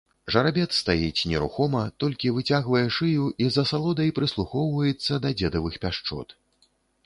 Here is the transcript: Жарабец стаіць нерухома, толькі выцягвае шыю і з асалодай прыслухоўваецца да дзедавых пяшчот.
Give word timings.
Жарабец 0.35 0.67
стаіць 0.83 1.25
нерухома, 1.31 1.81
толькі 2.05 2.33
выцягвае 2.39 2.83
шыю 2.97 3.29
і 3.43 3.53
з 3.53 3.69
асалодай 3.69 4.09
прыслухоўваецца 4.21 5.23
да 5.27 5.37
дзедавых 5.39 5.81
пяшчот. 5.85 6.27